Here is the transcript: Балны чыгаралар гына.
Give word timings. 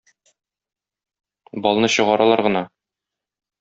Балны 1.69 1.93
чыгаралар 1.99 2.47
гына. 2.51 2.69